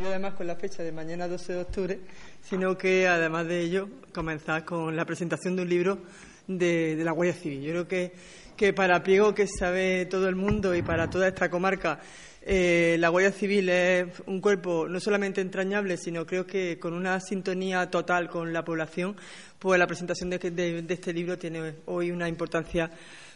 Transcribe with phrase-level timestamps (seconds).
[0.00, 2.00] Y además con la fecha de mañana 12 de octubre,
[2.42, 5.98] sino que además de ello comenzar con la presentación de un libro
[6.46, 7.60] de, la Guardia Civil.
[7.60, 8.12] Yo creo que,
[8.56, 12.00] que para Priego, que sabe todo el mundo y para toda esta comarca,
[12.40, 17.20] eh, la Guardia Civil es un cuerpo no solamente entrañable, sino creo que con una
[17.20, 19.14] sintonía total con la población,
[19.58, 22.90] pues la presentación de, de este libro tiene hoy una importancia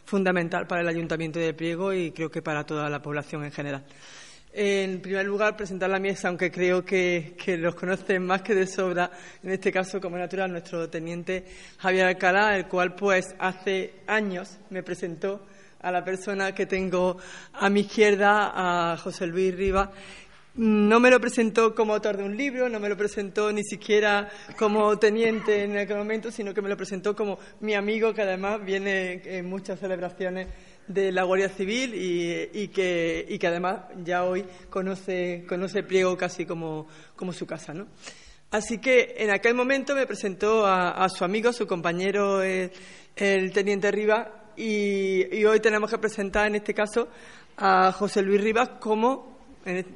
[0.06, 3.84] fundamental para el Ayuntamiento de Priego y creo que para toda la población en general.
[4.58, 9.10] En primer lugar, presentar la mesa, aunque creo que, los conocen más que de sobra,
[9.42, 11.44] en este caso, como natural, nuestro teniente
[11.76, 15.42] Javier Alcalá, el cual, pues, hace años me presentó
[15.82, 17.18] a la persona que tengo
[17.52, 19.90] a mi izquierda, a José Luis Rivas.
[20.54, 24.30] No me lo presentó como autor de un libro, no me lo presentó ni siquiera
[24.56, 28.64] como teniente en aquel momento, sino que me lo presentó como mi amigo, que además
[28.64, 30.48] viene en muchas celebraciones
[30.88, 36.46] de la Guardia Civil y, que, y que, además ya hoy conoce, conoce Pliego casi
[36.46, 37.72] como, como su casa.
[37.72, 37.86] ¿no?
[38.50, 44.28] Así que en aquel momento me presentó a, su amigo, su compañero, el, teniente Rivas,
[44.56, 47.08] y, hoy tenemos que presentar en este caso
[47.56, 49.38] a José Luis Rivas como,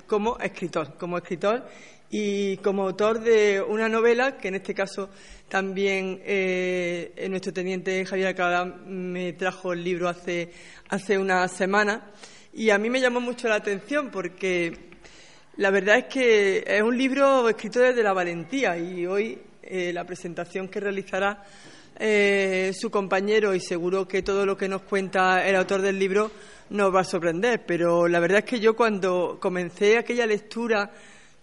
[0.06, 1.64] como escritor, como escritor
[2.10, 5.10] y como autor de una novela que en este caso
[5.48, 10.52] también eh, nuestro teniente Javier Alcalá me trajo el libro hace,
[10.88, 12.10] hace una semana.
[12.52, 14.90] Y a mí me llamó mucho la atención porque
[15.56, 20.04] la verdad es que es un libro escrito desde la valentía y hoy eh, la
[20.04, 21.44] presentación que realizará
[21.96, 26.30] eh, su compañero y seguro que todo lo que nos cuenta el autor del libro
[26.70, 30.90] nos va a sorprender, pero la verdad es que yo cuando comencé aquella lectura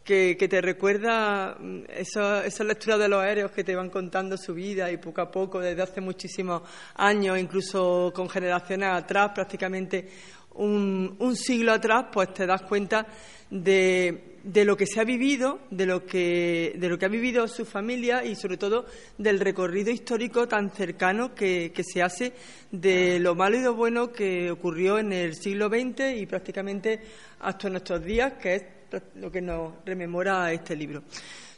[0.07, 4.53] que, te recuerda mm, esa, esa, lectura de los aéreos que te van contando su
[4.53, 6.61] vida y poco a poco, desde hace muchísimos
[6.95, 10.07] años, incluso con generaciones atrás, prácticamente
[10.55, 13.05] un, siglo atrás, pues te das cuenta
[13.51, 17.45] de, de, lo que se ha vivido, de lo que, de lo que ha vivido
[17.49, 18.85] su familia y sobre todo
[19.17, 22.31] del recorrido histórico tan cercano que, que se hace
[22.71, 27.01] de lo malo y lo bueno que ocurrió en el siglo XX y prácticamente
[27.41, 28.76] hasta nuestros días, que es
[29.15, 31.03] lo que nos rememora este libro.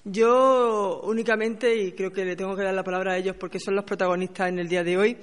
[0.05, 3.75] Yo únicamente, y creo que le tengo que dar la palabra a ellos porque son
[3.75, 5.17] los protagonistas en el día de hoy,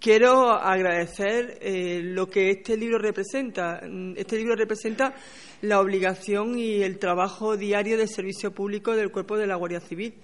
[0.00, 3.80] quiero agradecer eh, lo que este libro representa.
[4.16, 5.14] Este libro representa
[5.62, 10.14] la obligación y el trabajo diario del servicio público del cuerpo de la Guardia Civil.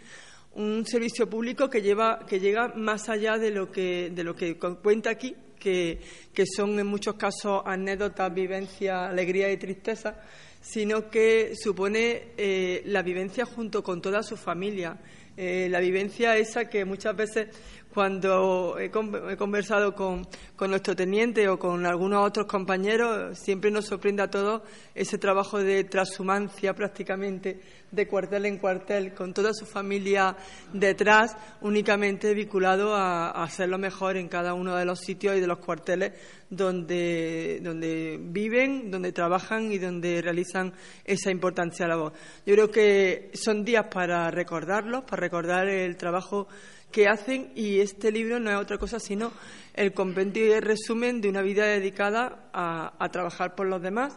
[0.54, 4.58] Un servicio público que, lleva, que llega más allá de lo que, de lo que
[4.58, 6.00] cuenta aquí, que,
[6.56, 10.16] son en muchos casos anécdotas, vivencias, alegría y tristeza
[10.60, 14.96] sino que supone eh, la vivencia junto con toda su familia.
[15.36, 17.48] Eh, la vivencia esa que muchas veces
[17.92, 20.26] cuando he, conversado con,
[20.68, 24.62] nuestro teniente o con algunos otros compañeros, siempre nos sorprende a todos
[24.94, 27.60] ese trabajo de transhumancia prácticamente
[27.90, 30.34] de cuartel en cuartel, con toda su familia
[30.72, 35.40] detrás, únicamente vinculado a, a hacer lo mejor en cada uno de los sitios y
[35.40, 36.12] de los cuarteles
[36.52, 40.72] donde, donde viven, donde trabajan y donde realizan
[41.04, 42.12] esa importancia labor.
[42.44, 46.48] Yo creo que son días para recordarlos, para recordar el trabajo
[46.92, 49.32] que hacen y este libro no es otra cosa sino
[49.74, 54.16] el compendio y el resumen de una vida dedicada a, trabajar por los demás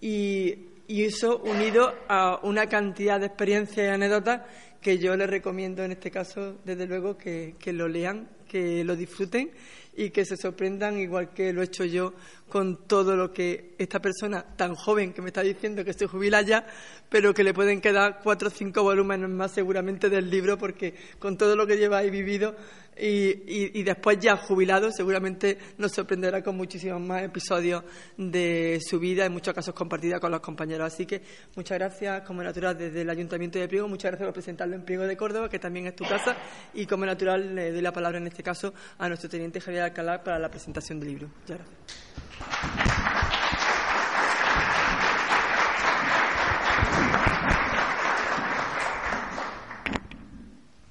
[0.00, 4.42] y, eso unido a una cantidad de experiencias y anécdotas
[4.82, 9.52] que yo les recomiendo en este caso, desde luego, que lo lean, que lo disfruten
[10.00, 12.14] y que se sorprendan igual que lo he hecho yo
[12.48, 16.40] con todo lo que esta persona tan joven que me está diciendo que se jubila
[16.40, 16.66] ya,
[17.10, 21.36] pero que le pueden quedar cuatro o cinco volúmenes más seguramente del libro porque con
[21.36, 22.56] todo lo que lleva vivido
[22.96, 27.84] y, después ya jubilado seguramente nos sorprenderá con muchísimos más episodios
[28.16, 30.92] de su vida, en muchos casos compartida con los compañeros.
[30.92, 31.22] Así que
[31.56, 35.04] muchas gracias como natural desde el Ayuntamiento de Priego, muchas gracias por presentarlo en Priego
[35.04, 36.36] de Córdoba, que también es tu casa,
[36.74, 40.22] y como natural le doy la palabra en este caso a nuestro teniente Javier Alcalá
[40.22, 41.28] para la presentación del libro.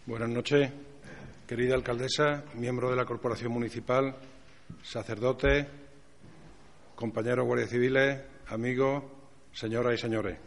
[0.05, 0.71] Buenas noches,
[1.49, 4.15] querida alcaldesa, miembro de la Corporación Municipal,
[4.83, 5.65] sacerdotes,
[6.93, 9.03] compañeros guardias civiles, amigos,
[9.51, 10.37] señoras y señores.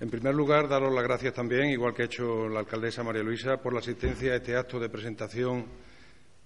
[0.00, 3.58] En primer lugar, daros las gracias también, igual que ha hecho la alcaldesa María Luisa,
[3.58, 5.66] por la asistencia a este acto de presentación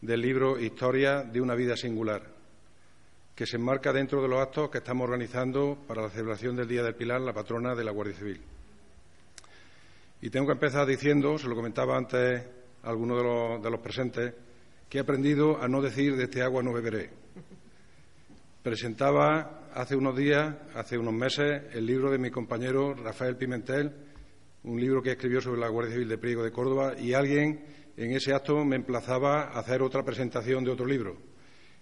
[0.01, 2.25] del libro Historia de una vida singular,
[3.37, 6.83] que se enmarca dentro de los actos que estamos organizando para la celebración del Día
[6.83, 8.41] del Pilar, la patrona de la Guardia Civil.
[10.23, 13.81] Y tengo que empezar diciendo, se lo comentaba antes a alguno de los, de los
[13.81, 14.35] presentes,
[14.89, 17.11] que he aprendido a no decir de este agua no beberé.
[18.63, 23.93] presentaba hace unos días, hace unos meses, el libro de mi compañero Rafael Pimentel,
[24.65, 27.65] un libro que escribió sobre la Guardia Civil de Priego de Córdoba, y alguien
[27.97, 31.17] en ese acto me emplazaba a hacer otra presentación de otro libro.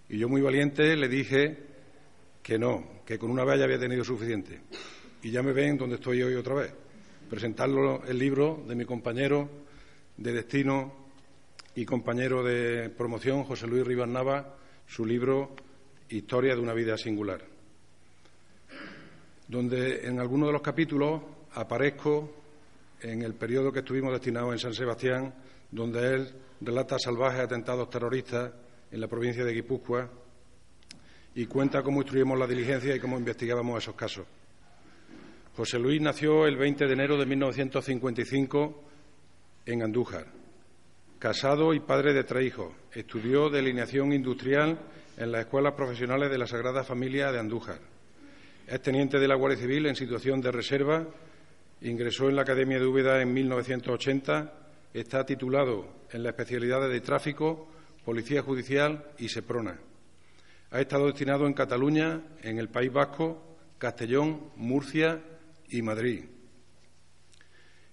[0.09, 1.57] Y yo, muy valiente, le dije
[2.41, 4.61] que no, que con una vez había tenido suficiente.
[5.21, 6.73] Y ya me ven donde estoy hoy otra vez,
[7.29, 9.66] presentarlo el libro de mi compañero
[10.17, 10.93] de destino
[11.75, 14.55] y compañero de promoción, José Luis Rivas Nava,
[14.87, 15.55] su libro
[16.09, 17.43] Historia de una vida singular,
[19.47, 21.21] donde en alguno de los capítulos
[21.53, 22.33] aparezco
[23.01, 25.33] en el periodo que estuvimos destinados en San Sebastián,
[25.69, 28.51] donde él relata salvajes atentados terroristas
[28.89, 30.09] en la provincia de Guipúzcoa
[31.35, 34.25] y cuenta cómo instruimos la diligencia y cómo investigábamos esos casos.
[35.55, 38.86] José Luis nació el 20 de enero de 1955
[39.67, 40.25] en Andújar.
[41.19, 44.79] Casado y padre de tres hijos, estudió delineación industrial
[45.17, 47.79] en las escuelas profesionales de la Sagrada Familia de Andújar.
[48.65, 51.05] Es teniente de la Guardia Civil en situación de reserva,
[51.81, 54.53] ingresó en la Academia de Úbeda en 1980,
[54.93, 57.67] está titulado en la especialidad de tráfico,
[58.05, 59.79] Policía Judicial y Seprona.
[60.71, 65.21] Ha estado destinado en Cataluña, en el País Vasco, Castellón, Murcia
[65.69, 66.36] y Madrid.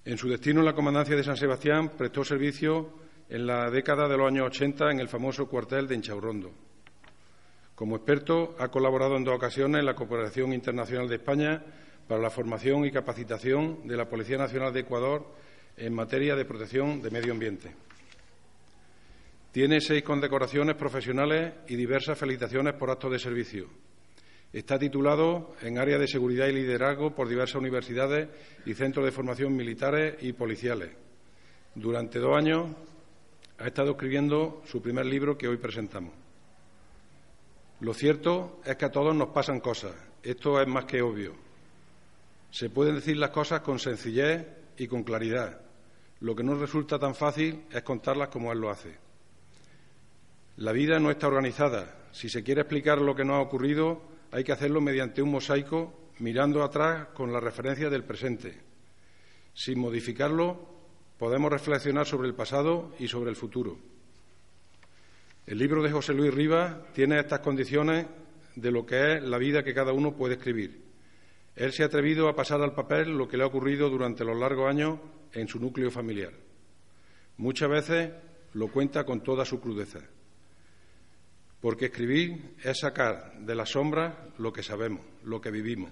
[0.05, 2.91] En su destino en la Comandancia de San Sebastián prestó servicio
[3.31, 6.53] en la década de los años 80 en el famoso cuartel de Enchaurrondo.
[7.75, 11.63] Como experto, ha colaborado en dos ocasiones en la Cooperación Internacional de España
[12.07, 15.27] para la formación y capacitación de la Policía Nacional de Ecuador
[15.77, 17.75] en materia de protección de medio ambiente.
[19.53, 23.69] Tiene seis condecoraciones profesionales y diversas felicitaciones por actos de servicio.
[24.55, 28.29] Está titulado en área de seguridad y liderazgo por diversas universidades
[28.65, 30.93] y centros de formación militares y policiales.
[31.75, 32.69] Durante dos años
[33.59, 36.13] ha estado escribiendo su primer libro que hoy presentamos.
[37.81, 39.93] Lo cierto es que a todos nos pasan cosas.
[40.23, 41.35] Esto es más que obvio.
[42.53, 44.47] Se pueden decir las cosas con sencillez
[44.79, 45.63] y con claridad.
[46.21, 48.97] Lo que no resulta tan fácil es contarlas como él lo hace.
[50.59, 52.07] La vida no está organizada.
[52.13, 56.11] Si se quiere explicar lo que nos ha ocurrido, hay que hacerlo mediante un mosaico
[56.19, 58.61] mirando atrás con la referencia del presente.
[59.55, 60.59] Sin modificarlo,
[61.17, 63.79] podemos reflexionar sobre el pasado y sobre el futuro.
[65.47, 68.07] El libro de José Luis Rivas tiene estas condiciones
[68.57, 70.83] de lo que es la vida que cada uno puede escribir.
[71.55, 74.37] Él se ha atrevido a pasar al papel lo que le ha ocurrido durante los
[74.37, 74.99] largos años
[75.33, 76.33] en su núcleo familiar.
[77.37, 78.11] Muchas veces
[78.55, 80.01] lo cuenta con toda su crudeza
[81.65, 85.91] porque escribir es sacar de la sombra lo que sabemos, lo que vivimos.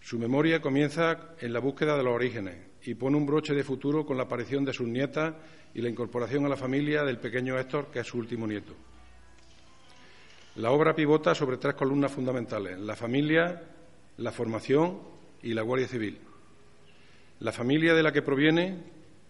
[0.00, 4.06] Su memoria comienza en la búsqueda de los orígenes y pone un broche de futuro
[4.06, 5.34] con la aparición de sus nietas
[5.74, 8.72] y la incorporación a la familia del pequeño Héctor, que es su último nieto.
[10.56, 13.62] La obra pivota sobre tres columnas fundamentales, la familia,
[14.16, 14.98] la formación
[15.42, 16.18] y la Guardia Civil.
[17.40, 18.82] La familia de la que proviene,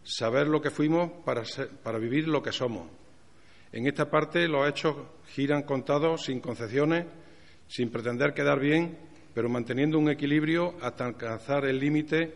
[0.05, 1.43] saber lo que fuimos para,
[1.82, 3.01] para vivir lo que somos,
[3.72, 4.96] en esta parte los hechos
[5.28, 7.06] giran contados, sin concesiones,
[7.69, 8.98] sin pretender quedar bien,
[9.34, 12.34] pero manteniendo un equilibrio hasta alcanzar el límite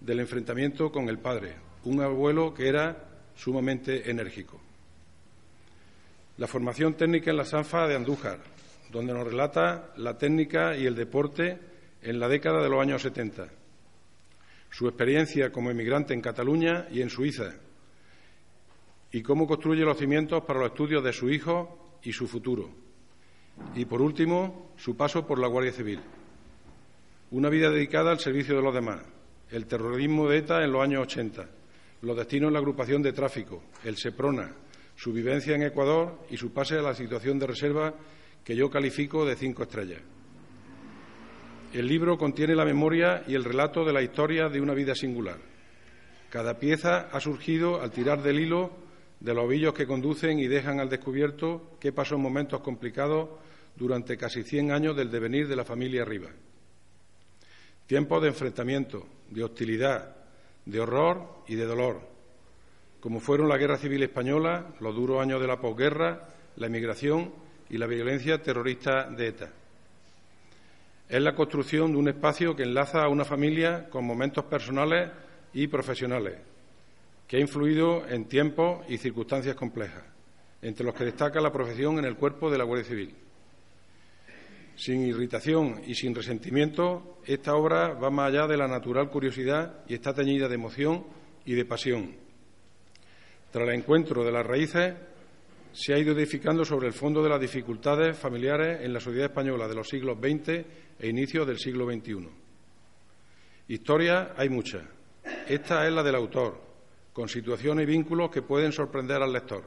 [0.00, 1.54] del enfrentamiento con el padre,
[1.84, 4.60] un abuelo que era sumamente enérgico.
[6.36, 8.38] La formación técnica en la Sanfa de Andújar,
[8.92, 11.58] donde nos relata la técnica y el deporte
[12.02, 13.48] en la década de los años 70.
[14.70, 17.54] Su experiencia como emigrante en Cataluña y en Suiza,
[19.12, 22.70] y cómo construye los cimientos para los estudios de su hijo y su futuro.
[23.74, 26.00] Y, por último, su paso por la Guardia Civil.
[27.30, 29.00] Una vida dedicada al servicio de los demás,
[29.50, 31.48] el terrorismo de ETA en los años 80,
[32.02, 34.52] los destinos en la agrupación de tráfico, el SEPRONA,
[34.94, 37.94] su vivencia en Ecuador y su pase a la situación de reserva
[38.44, 40.00] que yo califico de cinco estrellas.
[41.72, 45.36] El libro contiene la memoria y el relato de la historia de una vida singular.
[46.30, 48.87] Cada pieza ha surgido al tirar del hilo
[49.20, 53.28] de los ovillos que conducen y dejan al descubierto qué pasó en momentos complicados
[53.76, 56.32] durante casi 100 años del devenir de la familia Rivas.
[57.86, 60.16] Tiempos de enfrentamiento, de hostilidad,
[60.64, 62.00] de horror y de dolor,
[63.00, 67.32] como fueron la Guerra Civil Española, los duros años de la posguerra, la emigración
[67.70, 69.52] y la violencia terrorista de ETA.
[71.08, 75.10] Es la construcción de un espacio que enlaza a una familia con momentos personales
[75.54, 76.34] y profesionales,
[77.28, 80.02] que ha influido en tiempos y circunstancias complejas,
[80.62, 83.14] entre los que destaca la profesión en el cuerpo de la Guardia Civil.
[84.74, 89.94] Sin irritación y sin resentimiento, esta obra va más allá de la natural curiosidad y
[89.94, 91.04] está teñida de emoción
[91.44, 92.16] y de pasión.
[93.50, 94.94] Tras el encuentro de las raíces,
[95.72, 99.68] se ha ido edificando sobre el fondo de las dificultades familiares en la sociedad española
[99.68, 100.48] de los siglos XX
[100.98, 102.28] e inicios del siglo XXI.
[103.68, 104.82] Historias hay muchas.
[105.46, 106.67] Esta es la del autor,
[107.18, 109.64] con situaciones y vínculos que pueden sorprender al lector.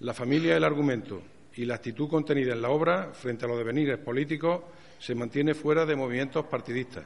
[0.00, 1.20] La familia, el argumento
[1.54, 4.62] y la actitud contenida en la obra frente a los devenires políticos
[4.98, 7.04] se mantiene fuera de movimientos partidistas.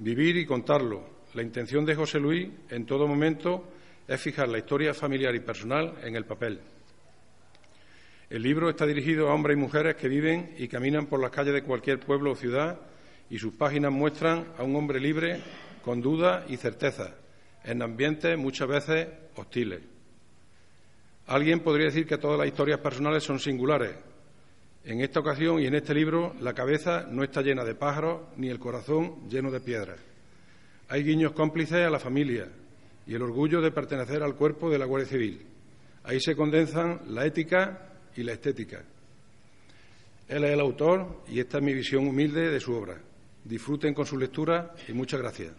[0.00, 1.04] Vivir y contarlo.
[1.34, 3.68] La intención de José Luis, en todo momento,
[4.08, 6.58] es fijar la historia familiar y personal en el papel.
[8.28, 11.54] El libro está dirigido a hombres y mujeres que viven y caminan por las calles
[11.54, 12.80] de cualquier pueblo o ciudad
[13.30, 15.40] y sus páginas muestran a un hombre libre
[15.84, 17.12] con dudas y certezas,
[17.64, 19.80] en ambientes muchas veces hostiles.
[21.26, 23.94] Alguien podría decir que todas las historias personales son singulares.
[24.84, 28.48] En esta ocasión y en este libro la cabeza no está llena de pájaros ni
[28.48, 29.98] el corazón lleno de piedras.
[30.88, 32.48] Hay guiños cómplices a la familia
[33.06, 35.40] y el orgullo de pertenecer al cuerpo de la Guardia Civil.
[36.04, 38.82] Ahí se condensan la ética y la estética.
[40.28, 43.00] Él es el autor y esta es mi visión humilde de su obra.
[43.44, 45.52] Disfruten con su lectura y muchas gracias.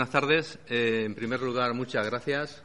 [0.00, 0.58] Buenas tardes.
[0.66, 2.62] Eh, en primer lugar, muchas gracias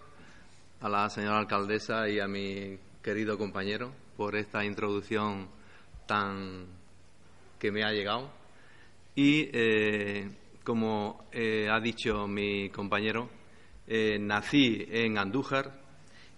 [0.80, 5.50] a la señora alcaldesa y a mi querido compañero por esta introducción
[6.08, 6.66] tan
[7.60, 8.32] que me ha llegado.
[9.16, 10.30] Y eh,
[10.64, 13.30] como eh, ha dicho mi compañero,
[13.86, 15.78] nací en Andújar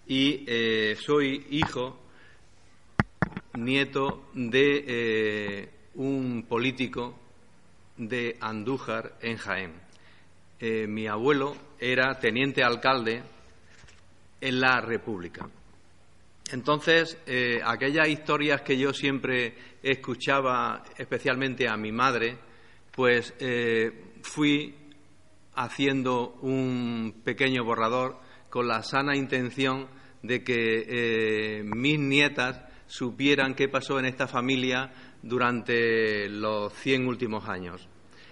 [0.04, 0.46] y
[0.96, 1.96] soy hijo,
[3.54, 7.16] nieto de un político
[7.96, 9.87] de Andújar en Jaén.
[10.60, 13.22] Eh, mi abuelo era teniente alcalde
[14.40, 15.48] en la República.
[16.50, 22.38] Entonces, eh, aquellas historias que yo siempre escuchaba, especialmente a mi madre,
[22.90, 24.74] pues eh, fui
[25.54, 28.18] haciendo un pequeño borrador
[28.50, 29.86] con la sana intención
[30.22, 34.90] de que mis nietas supieran qué pasó en esta familia
[35.22, 37.88] durante los cien últimos años.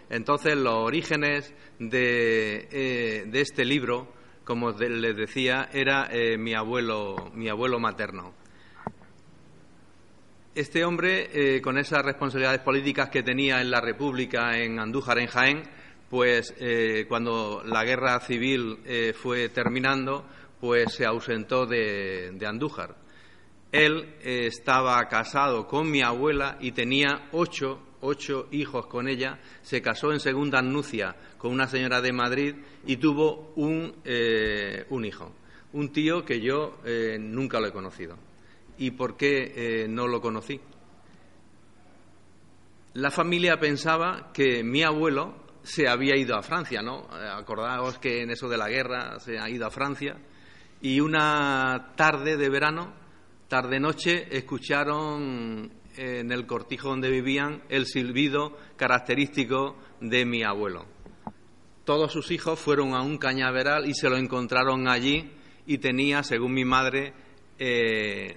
[0.08, 4.12] Entonces, los orígenes de, eh, este libro,
[4.44, 8.32] como les decía, era eh, mi, abuelo, mi abuelo materno.
[10.54, 15.26] Este hombre, eh, con esas responsabilidades políticas que tenía en la República, en Andújar, en
[15.26, 15.62] Jaén,
[16.08, 16.54] pues
[17.08, 18.78] cuando la guerra civil
[19.20, 20.24] fue terminando,
[20.60, 22.94] pues se ausentó de Andújar.
[23.72, 30.12] Él estaba casado con mi abuela y tenía ocho ocho hijos con ella, se casó
[30.12, 32.54] en segunda nucia con una señora de Madrid
[32.86, 35.32] y tuvo un, eh, un hijo,
[35.72, 38.16] un tío que yo eh, nunca lo he conocido.
[38.78, 40.60] ¿Y por qué eh, no lo conocí?
[42.94, 47.08] La familia pensaba que mi abuelo se había ido a Francia, ¿no?
[47.10, 50.16] Acordaos que en eso de la guerra se ha ido a Francia
[50.80, 52.92] y una tarde de verano,
[53.48, 60.86] tarde-noche, escucharon en el cortijo donde vivían el silbido característico de mi abuelo.
[61.84, 65.30] Todos sus hijos fueron a un cañaveral y se lo encontraron allí
[65.66, 67.12] y tenía, según mi madre,
[67.58, 68.36] eh,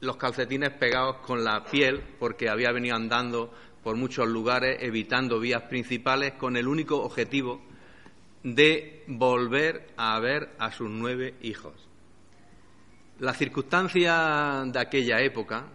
[0.00, 3.52] los calcetines pegados con la piel porque había venido andando
[3.82, 7.62] por muchos lugares evitando vías principales con el único objetivo
[8.42, 11.74] de volver a ver a sus nueve hijos.
[13.20, 15.68] Las circunstancias de aquella época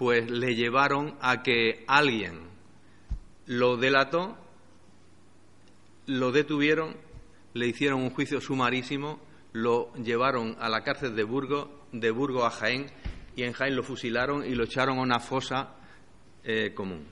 [0.00, 2.40] pues le llevaron a que alguien
[3.44, 4.34] lo delató,
[6.06, 6.96] lo detuvieron,
[7.52, 9.20] le hicieron un juicio sumarísimo,
[9.52, 12.86] lo llevaron a la cárcel de Burgos, de Burgos a Jaén,
[13.36, 15.76] y en Jaén lo fusilaron y lo echaron a una fosa
[16.44, 17.04] eh, común.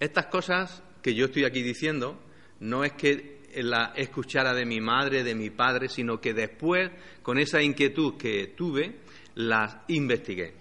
[0.00, 2.18] Estas cosas que yo estoy aquí diciendo
[2.60, 6.90] no es que la escuchara de mi madre, de mi padre, sino que después,
[7.22, 9.00] con esa inquietud que tuve,
[9.34, 10.60] las investigué.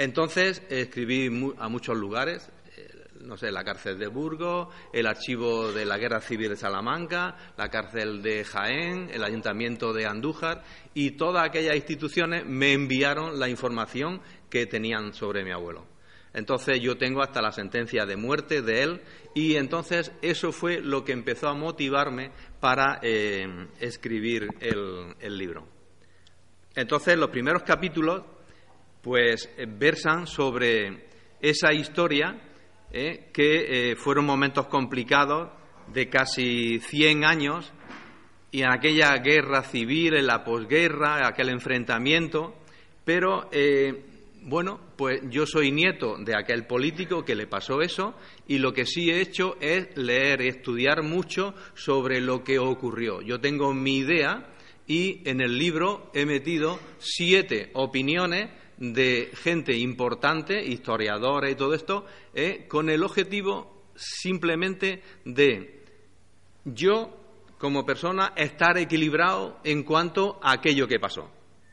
[0.00, 1.28] Entonces escribí
[1.58, 2.88] a muchos lugares, eh,
[3.20, 7.68] no sé, la cárcel de Burgos, el archivo de la Guerra Civil de Salamanca, la
[7.68, 10.64] cárcel de Jaén, el ayuntamiento de Andújar
[10.94, 15.84] y todas aquellas instituciones me enviaron la información que tenían sobre mi abuelo.
[16.32, 19.02] Entonces yo tengo hasta la sentencia de muerte de él
[19.34, 25.68] y entonces eso fue lo que empezó a motivarme para eh, escribir el libro.
[26.74, 28.22] Entonces los primeros capítulos
[29.02, 31.08] pues eh, versan sobre
[31.40, 32.40] esa historia
[32.92, 35.50] eh, que eh, fueron momentos complicados
[35.92, 37.72] de casi 100 años
[38.52, 42.56] y en aquella guerra civil, en la posguerra, aquel enfrentamiento,
[43.04, 43.48] pero
[44.42, 48.14] bueno, pues yo soy nieto de aquel político que le pasó eso
[48.48, 53.20] y lo que sí he hecho es leer estudiar mucho sobre lo que ocurrió.
[53.22, 54.48] Yo tengo mi idea
[54.86, 62.06] y en el libro he metido siete opiniones de gente importante, historiadores y todo esto,
[62.34, 65.84] eh, con el objetivo simplemente de
[66.64, 67.16] yo,
[67.58, 71.30] como persona, estar equilibrado en cuanto a aquello que pasó.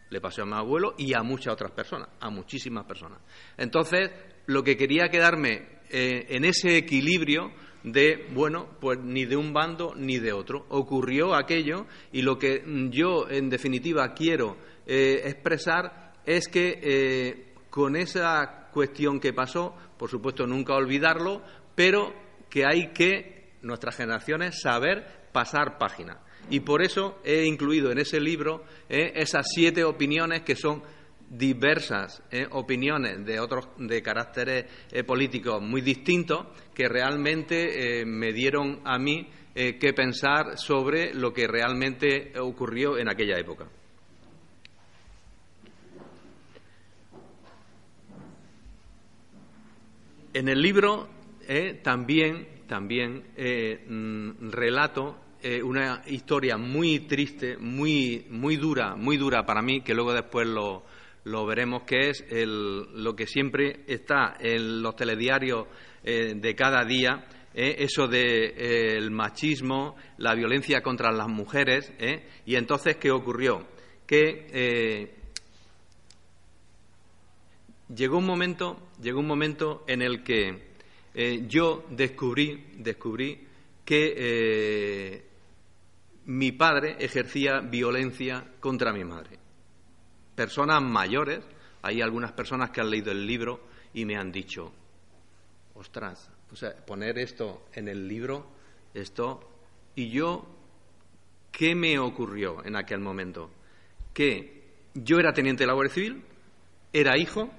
[0.09, 3.19] Le pasó a mi abuelo y a muchas otras personas, a muchísimas personas.
[3.57, 4.11] Entonces,
[4.45, 7.51] lo que quería quedarme eh, en ese equilibrio
[7.83, 10.65] de, bueno, pues ni de un bando ni de otro.
[10.69, 17.95] Ocurrió aquello y lo que yo, en definitiva, quiero eh, expresar es que eh, con
[17.95, 21.41] esa cuestión que pasó, por supuesto, nunca olvidarlo,
[21.73, 22.13] pero
[22.49, 26.19] que hay que, nuestras generaciones, saber pasar página.
[26.49, 30.81] Y por eso he incluido en ese libro eh, esas siete opiniones que son
[31.29, 38.81] diversas eh, opiniones de otros de caracteres eh, políticos muy distintos que realmente me dieron
[38.85, 43.67] a mí que pensar sobre lo que realmente ocurrió en aquella época.
[50.37, 51.09] En el libro
[51.81, 53.23] también, también
[53.87, 59.95] mm, relato eh, una historia muy triste, muy, muy dura, muy dura para mí, que
[59.95, 60.83] luego después lo,
[61.47, 65.65] veremos, que es lo que siempre está en los telediarios
[66.03, 67.25] eh, de cada día,
[67.55, 71.91] eh, eso del machismo, la violencia contra las mujeres.
[72.45, 73.67] y entonces, ¿qué ocurrió?
[74.05, 75.16] Que
[77.93, 80.67] llegó un momento, llegó un momento en el que
[81.47, 83.47] yo descubrí, descubrí
[83.83, 85.25] que
[86.25, 89.39] mi padre ejercía violencia contra mi madre.
[90.35, 91.43] Personas mayores,
[91.81, 93.61] hay algunas personas que han leído el libro
[93.93, 94.71] y me han dicho,
[95.73, 98.45] ostras, o sea, poner esto en el libro,
[98.93, 99.49] esto,
[99.95, 100.45] y yo,
[101.51, 103.49] ¿qué me ocurrió en aquel momento?
[104.13, 106.23] Que yo era teniente de la Guardia Civil,
[106.93, 107.49] era hijo,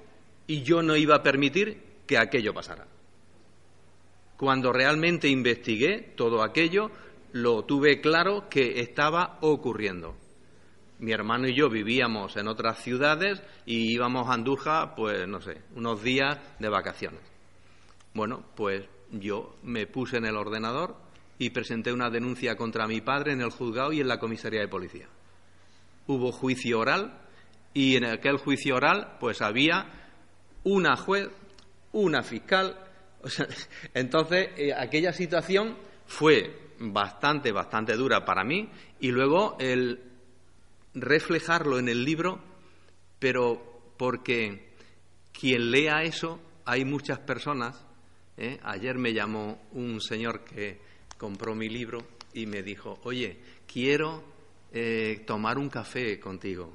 [0.49, 2.87] y yo no iba a permitir que aquello pasara.
[4.35, 6.89] Cuando realmente investigué todo aquello,
[7.33, 10.17] lo tuve claro que estaba ocurriendo.
[10.97, 15.61] Mi hermano y yo vivíamos en otras ciudades y íbamos a Andújar, pues no sé,
[15.75, 17.21] unos días de vacaciones.
[18.15, 20.95] Bueno, pues yo me puse en el ordenador
[21.37, 24.67] y presenté una denuncia contra mi padre en el juzgado y en la comisaría de
[24.67, 25.07] policía.
[26.07, 27.19] Hubo juicio oral
[27.71, 29.98] y en aquel juicio oral pues había
[30.63, 31.29] una juez,
[31.91, 32.77] una fiscal.
[33.93, 38.69] entonces, eh, aquella situación fue bastante, bastante dura para mí,
[38.99, 40.01] y luego el
[40.93, 42.41] reflejarlo en el libro,
[43.19, 44.73] pero porque
[45.31, 47.85] quien lea eso, hay muchas personas.
[48.37, 48.59] ¿eh?
[48.63, 50.79] Ayer me llamó un señor que
[51.17, 51.99] compró mi libro
[52.33, 53.37] y me dijo, oye,
[53.71, 54.23] quiero
[54.71, 56.71] eh, tomar un café contigo.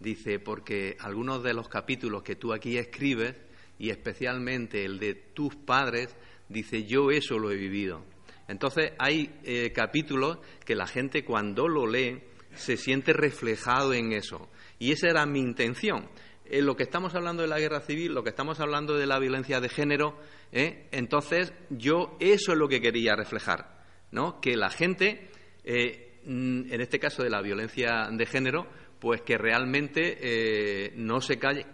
[0.00, 3.36] Dice, porque algunos de los capítulos que tú aquí escribes,
[3.78, 6.14] y especialmente el de tus padres,
[6.48, 8.04] dice, yo eso lo he vivido.
[8.48, 12.22] Entonces hay eh, capítulos que la gente cuando lo lee
[12.54, 14.48] se siente reflejado en eso.
[14.78, 16.08] Y esa era mi intención.
[16.44, 19.18] En lo que estamos hablando de la guerra civil, lo que estamos hablando de la
[19.18, 20.18] violencia de género,
[20.52, 20.88] ¿eh?
[20.92, 24.40] entonces yo eso es lo que quería reflejar, ¿no?
[24.40, 25.30] Que la gente,
[25.64, 28.68] eh, mm, en este caso de la violencia de género,
[29.04, 31.66] pues que realmente no se calle,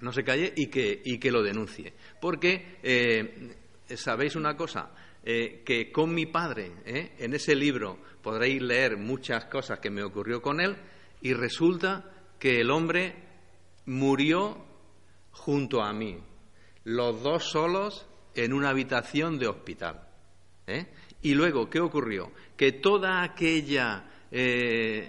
[0.00, 1.92] no se calle y que, y que lo denuncie.
[2.18, 2.78] Porque,
[3.86, 4.90] ¿sabéis una cosa?
[5.22, 10.02] Eh, que con mi padre, eh, en ese libro podréis leer muchas cosas que me
[10.02, 10.76] ocurrió con él,
[11.20, 13.16] y resulta que el hombre
[13.84, 14.64] murió
[15.30, 16.18] junto a mí,
[16.84, 20.08] los dos solos en una habitación de hospital.
[20.66, 20.86] ¿eh?
[21.20, 22.32] Y luego, ¿qué ocurrió?
[22.56, 24.04] Que toda aquella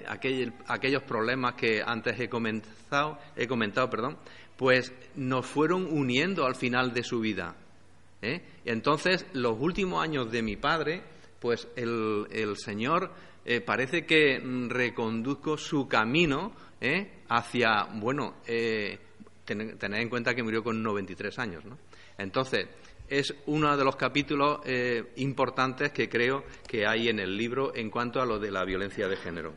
[0.07, 4.17] aquellos problemas que antes he comentado, he comentado, perdón,
[4.62, 7.55] pues nos fueron uniendo al final de su vida.
[8.21, 8.41] ¿eh?
[8.63, 11.01] Entonces, los últimos años de mi padre,
[11.39, 13.12] pues el, Señor
[13.43, 17.23] eh, parece que reconduzco su camino ¿eh?
[17.29, 18.36] hacia, bueno,
[19.45, 21.79] tener en cuenta que murió con 93 años, ¿no?
[22.17, 22.67] Entonces,
[23.12, 24.62] es uno de los capítulos
[25.17, 29.08] importantes que creo que hay en el libro en cuanto a lo de la violencia
[29.08, 29.54] de género.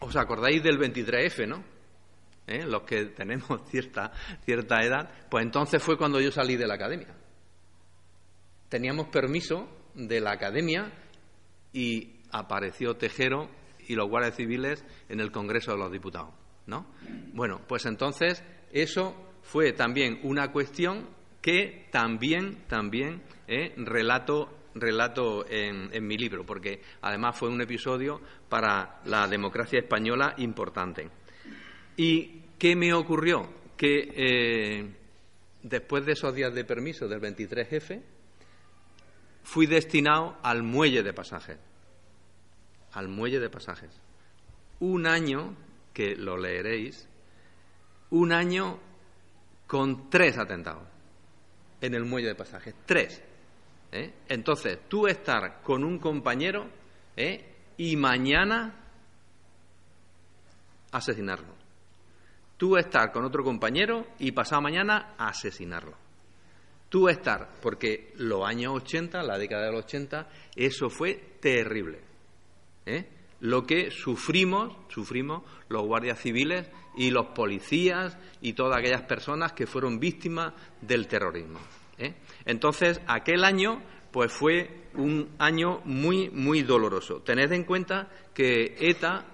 [0.00, 1.64] ¿Os acordáis del 23F, no?
[2.46, 2.64] ¿eh?
[2.66, 4.12] los que tenemos cierta,
[4.44, 7.14] cierta edad, pues entonces fue cuando yo salí de la academia.
[8.68, 10.92] teníamos permiso de la academia
[11.72, 13.48] y apareció Tejero
[13.88, 16.34] y los guardias civiles en el Congreso de los Diputados,
[16.66, 16.86] ¿no?
[17.32, 21.08] Bueno, pues entonces eso fue también una cuestión
[21.40, 29.00] que también, también eh, relato, relato en, mi libro, porque además fue un episodio para
[29.04, 31.08] la democracia española importante.
[31.96, 33.48] ¿Y qué me ocurrió?
[33.76, 34.94] Que eh,
[35.62, 38.02] después de esos días de permiso del 23F,
[39.44, 41.58] fui destinado al muelle de pasajes.
[42.92, 43.90] Al muelle de pasajes.
[44.80, 45.54] Un año,
[45.94, 47.08] que lo leeréis,
[48.16, 48.78] un año
[49.66, 50.86] con tres atentados
[51.80, 52.74] en el muelle de pasajes.
[52.86, 53.22] Tres.
[53.92, 54.14] ¿eh?
[54.28, 56.68] Entonces, tú estar con un compañero
[57.16, 57.54] ¿eh?
[57.76, 58.74] y mañana
[60.92, 61.54] asesinarlo.
[62.56, 65.96] Tú estar con otro compañero y pasado mañana asesinarlo.
[66.88, 72.00] Tú estar, porque los años 80, la década de los 80, eso fue terrible.
[72.86, 73.15] ¿eh?
[73.40, 79.66] Lo que sufrimos, sufrimos los guardias civiles y los policías y todas aquellas personas que
[79.66, 81.58] fueron víctimas del terrorismo.
[81.98, 82.14] ¿eh?
[82.44, 87.20] Entonces, aquel año pues fue un año muy, muy doloroso.
[87.20, 89.26] Tened en cuenta que ETA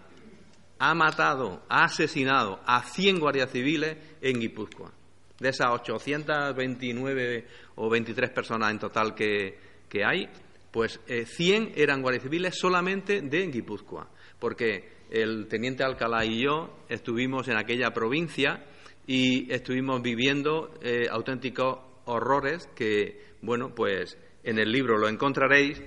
[0.80, 4.90] ha matado, ha asesinado a 100 guardias civiles en Guipúzcoa.
[5.38, 9.56] De esas 829 o 23 personas en total que,
[10.04, 10.28] hay,
[10.72, 14.08] pues 100 eh, eran guardias civiles solamente de Guipúzcoa,
[14.40, 18.64] porque el teniente Alcalá y yo estuvimos en aquella provincia
[19.06, 25.82] y estuvimos viviendo eh, auténticos horrores que, bueno, pues en el libro lo encontraréis,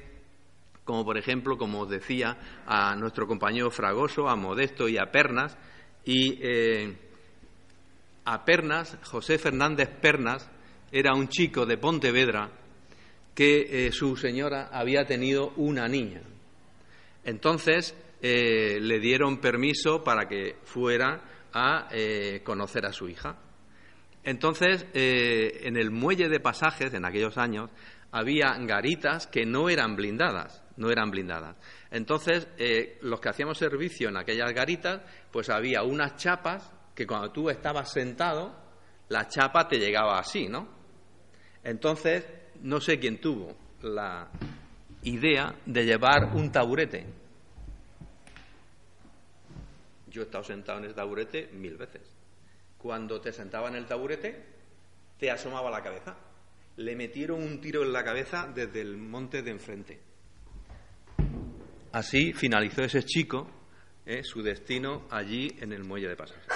[0.84, 5.58] como por ejemplo, como os decía, a nuestro compañero Fragoso, a Modesto y a Pernas,
[6.06, 6.96] y eh,
[8.26, 10.50] a Pernas, José Fernández Pernas,
[10.92, 12.52] era un chico de Pontevedra
[13.36, 16.22] que eh, su señora había tenido una niña.
[17.26, 21.22] Entonces, eh, le dieron permiso para que fuera
[21.54, 23.38] a eh, conocer a su hija.
[24.24, 27.70] Entonces, en el muelle de pasajes, en aquellos años,
[28.12, 31.56] había garitas que no eran blindadas, no eran blindadas.
[31.92, 32.48] Entonces,
[33.02, 37.94] los que hacíamos servicio en aquellas garitas, pues había unas chapas que cuando tú estabas
[37.94, 38.56] sentado,
[39.10, 40.70] la chapa te llegaba así, ¿no?
[41.64, 42.26] Entonces,
[42.64, 44.30] no sé quién tuvo la
[45.04, 47.06] idea de llevar un taburete
[50.16, 52.02] yo he estado sentado en el taburete mil veces.
[52.78, 54.46] Cuando te sentaba en el taburete,
[55.20, 56.16] te asomaba la cabeza.
[56.78, 60.00] Le metieron un tiro en la cabeza desde el monte de enfrente.
[61.92, 63.50] Así finalizó ese chico
[64.06, 66.48] eh, su destino allí en el muelle de pasaje.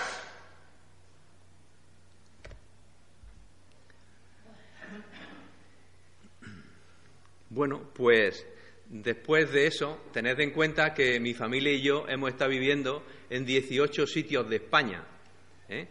[7.50, 8.46] Bueno, pues
[8.90, 13.46] Después de eso, tened en cuenta que mi familia y yo hemos estado viviendo en
[13.46, 15.06] 18 sitios de España.
[15.70, 15.88] ¿eh?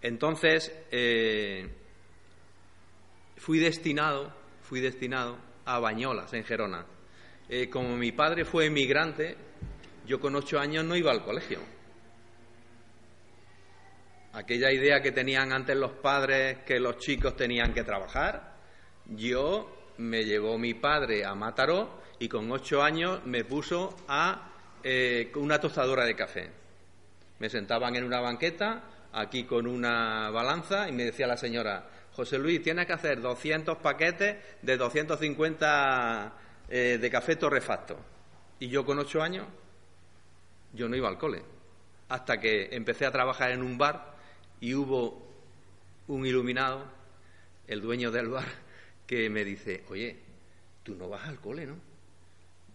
[0.00, 1.68] Entonces, eh,
[3.36, 6.86] fui destinado, fui destinado a Bañolas, en Gerona.
[7.48, 9.36] Eh, como mi padre fue emigrante,
[10.06, 11.58] yo con ocho años no iba al colegio.
[14.32, 18.60] Aquella idea que tenían antes los padres que los chicos tenían que trabajar,
[19.06, 24.50] yo me llevó mi padre a Mataró y con ocho años me puso a
[24.82, 26.50] eh, una tostadora de café.
[27.38, 28.82] Me sentaban en una banqueta,
[29.12, 33.78] aquí con una balanza, y me decía la señora, José Luis, tienes que hacer 200
[33.78, 36.32] paquetes de 250
[36.68, 37.98] eh, de café torrefacto.
[38.58, 39.46] Y yo con ocho años,
[40.72, 41.42] yo no iba al cole.
[42.08, 44.14] Hasta que empecé a trabajar en un bar
[44.60, 45.26] y hubo
[46.08, 46.84] un iluminado,
[47.66, 48.46] el dueño del bar,
[49.06, 50.16] que me dice, oye,
[50.82, 51.76] tú no vas al cole, ¿no?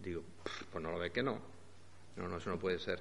[0.00, 0.22] Digo,
[0.70, 1.40] pues no lo ve que no.
[2.16, 3.00] No, no, eso no puede ser.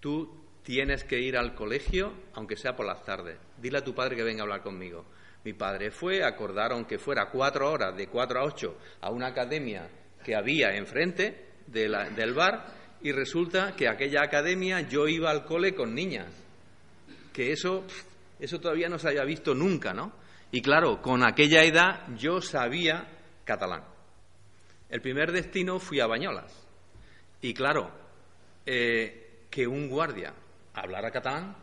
[0.00, 3.38] Tú tienes que ir al colegio, aunque sea por las tardes.
[3.56, 5.04] Dile a tu padre que venga a hablar conmigo.
[5.44, 9.88] Mi padre fue, acordaron que fuera cuatro horas, de cuatro a ocho, a una academia
[10.24, 12.66] que había enfrente del bar,
[13.00, 16.26] y resulta que aquella academia yo iba al cole con niñas.
[17.32, 17.84] Que eso,
[18.40, 20.12] eso todavía no se había visto nunca, ¿no?
[20.50, 23.06] Y claro, con aquella edad yo sabía
[23.44, 23.84] catalán.
[24.88, 26.66] El primer destino fui a Bañolas.
[27.42, 27.90] Y claro,
[28.64, 30.34] eh, que un guardia
[30.74, 31.56] hablara catalán,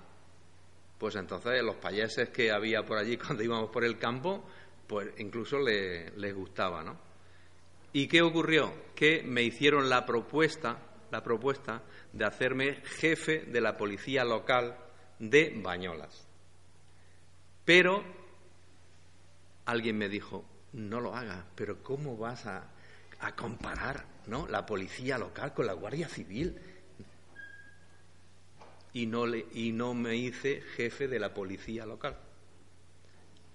[0.97, 4.45] pues entonces los payeses que había por allí cuando íbamos por el campo,
[4.87, 6.97] pues incluso les gustaba, ¿no?
[7.93, 8.73] ¿Y qué ocurrió?
[8.93, 10.77] Que me hicieron la propuesta,
[11.11, 14.77] la propuesta de hacerme jefe de la policía local
[15.17, 16.27] de Bañolas.
[17.63, 18.03] Pero
[19.65, 22.69] alguien me dijo, no lo hagas, pero ¿cómo vas a,
[23.19, 24.47] a comparar ¿no?
[24.47, 26.57] la policía local con la Guardia Civil?
[28.93, 32.17] Y no, le, y no me hice jefe de la policía local.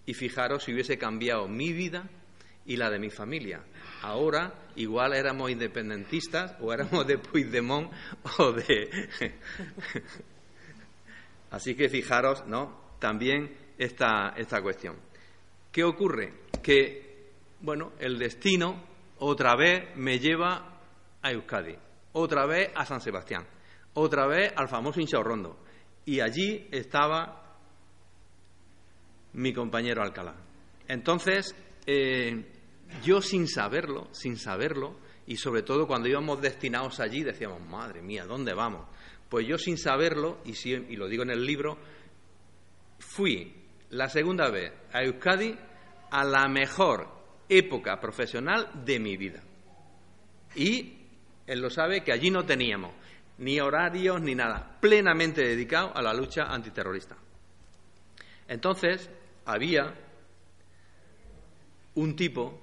[0.04, 2.08] Y fijaros si hubiese cambiado mi vida
[2.66, 3.64] y la de mi familia.
[4.02, 7.90] Ahora igual éramos independentistas o éramos de Puigdemont
[8.38, 9.08] o de...
[11.50, 12.94] Así que fijaros, ¿no?
[12.98, 14.96] También esta, esta cuestión.
[15.72, 16.34] ¿Qué ocurre?
[16.62, 18.82] Que, bueno, el destino
[19.18, 20.80] otra vez me lleva
[21.22, 21.76] a Euskadi,
[22.12, 23.46] otra vez a San Sebastián,
[23.94, 25.58] otra vez al famoso Inchaurrondo.
[26.04, 27.58] Y allí estaba
[29.34, 30.34] mi compañero Alcalá.
[30.88, 31.54] Entonces,
[31.86, 32.44] eh,
[33.04, 38.24] yo sin saberlo, sin saberlo, y sobre todo cuando íbamos destinados allí decíamos, madre mía,
[38.24, 38.88] ¿dónde vamos?
[39.28, 41.78] Pues yo sin saberlo, y, y lo digo en el libro,
[42.98, 43.59] fui
[43.90, 45.56] la segunda vez a Euskadi
[46.10, 47.08] a la mejor
[47.48, 49.42] época profesional de mi vida.
[50.54, 50.96] Y
[51.46, 52.92] él lo sabe que allí no teníamos
[53.38, 57.16] ni horarios ni nada, plenamente dedicado a la lucha antiterrorista.
[58.46, 59.10] Entonces,
[59.46, 59.94] había
[61.94, 62.60] un tipo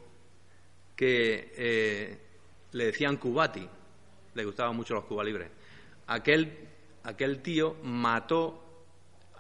[0.96, 2.18] que eh,
[2.72, 3.68] le decían Cubati,
[4.36, 5.50] le gustaban mucho los Cuba Libres.
[6.08, 6.68] Aquel,
[7.04, 8.67] aquel tío mató,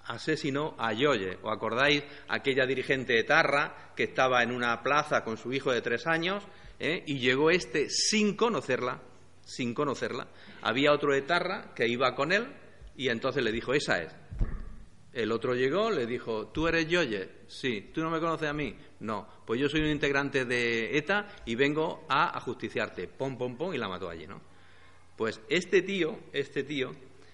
[0.08, 1.38] asesinó a Yoye.
[1.42, 2.04] ¿Os acordáis?
[2.28, 6.44] Aquella dirigente de Tarra que estaba en una plaza con su hijo de tres años
[6.80, 9.02] eh, y llegó este sin conocerla,
[9.42, 10.28] sin conocerla.
[10.62, 12.48] Había otro de Tarra que iba con él
[12.96, 14.16] y entonces le dijo, esa es.
[15.14, 17.30] El otro llegó, le dijo, ¿tú eres Yoye?
[17.48, 17.90] Sí.
[17.94, 18.76] ¿Tú no me conoces a mí?
[19.00, 19.28] No.
[19.46, 23.08] Pues yo soy un integrante de ETA y vengo a ajusticiarte.
[23.08, 24.40] Pom, pom, pom, y la mató allí, ¿no?
[25.16, 26.92] Pues este tío, este tío,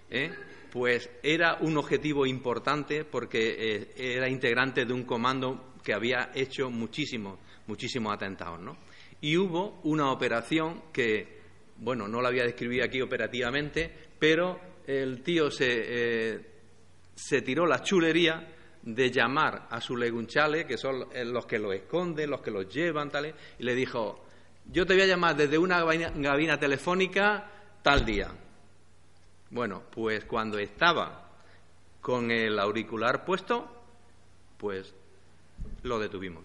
[0.09, 0.31] ¿eh?
[0.73, 6.71] Pues era un objetivo importante porque eh, era integrante de un comando que había hecho
[6.71, 8.79] muchísimos, muchísimos atentados, ¿no?
[9.21, 11.41] Y hubo una operación que,
[11.77, 15.67] bueno, no la voy a describir aquí operativamente, pero el tío se...
[15.67, 16.49] Eh,
[17.15, 18.47] se tiró la chulería
[18.81, 23.11] de llamar a su legunchale, que son los que lo esconden, los que los llevan,
[23.11, 24.25] tales, y le dijo,
[24.65, 27.51] yo te voy a llamar desde una gabina telefónica
[27.83, 28.31] tal día.
[29.53, 31.29] Bueno, pues cuando estaba
[32.01, 33.69] con el auricular puesto,
[34.57, 34.95] pues
[35.83, 36.43] lo detuvimos.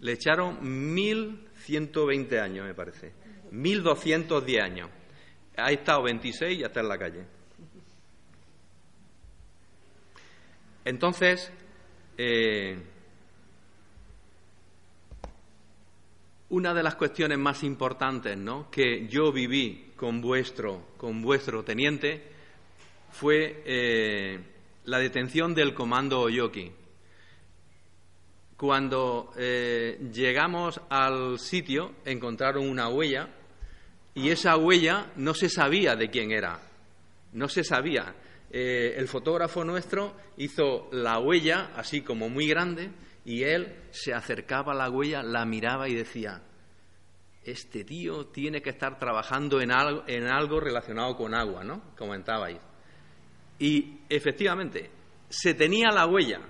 [0.00, 3.12] Le echaron 1.120 años, me parece.
[3.52, 4.88] 1.210 años.
[5.58, 7.26] Ha estado 26 y ya está en la calle.
[10.86, 11.52] Entonces,
[12.16, 12.78] eh,
[16.50, 18.70] una de las cuestiones más importantes ¿no?
[18.70, 22.22] que yo viví con vuestro, con vuestro teniente
[23.10, 24.40] fue eh,
[24.84, 26.70] la detención del comando Oyoki.
[28.56, 33.28] Cuando eh, llegamos al sitio, encontraron una huella
[34.14, 36.60] y esa huella no se sabía de quién era,
[37.32, 38.14] no se sabía.
[38.50, 42.90] Eh, el fotógrafo nuestro hizo la huella así como muy grande
[43.24, 46.42] y él se acercaba a la huella, la miraba y decía,
[47.42, 51.94] este tío tiene que estar trabajando en algo, en algo relacionado con agua, ¿no?
[51.96, 52.60] Comentabais.
[53.58, 54.90] Y efectivamente,
[55.28, 56.40] se tenía la huella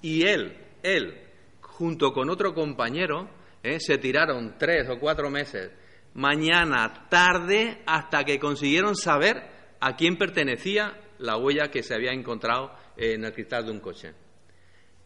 [0.00, 1.20] y él, él,
[1.60, 3.28] junto con otro compañero,
[3.62, 3.78] ¿eh?
[3.80, 5.70] se tiraron tres o cuatro meses,
[6.14, 12.72] mañana, tarde, hasta que consiguieron saber a quién pertenecía la huella que se había encontrado
[12.96, 14.12] en el cristal de un coche.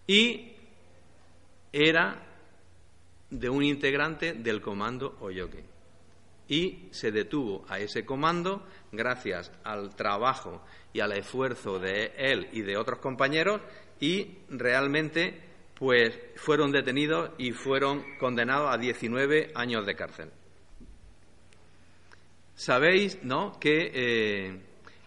[0.07, 0.56] Y
[1.77, 2.23] era
[3.29, 5.63] de un integrante del comando Oyoke.
[6.49, 10.63] Y se detuvo a ese comando gracias al trabajo
[10.93, 13.61] y al esfuerzo de él y de otros compañeros
[14.01, 15.43] y realmente
[15.75, 20.31] pues fueron detenidos y fueron condenados a 19 años de cárcel.
[22.55, 24.61] Sabéis, ¿no?, que eh,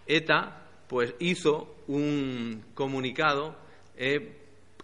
[0.05, 3.55] ETA pues hizo un comunicado
[3.95, 4.38] eh,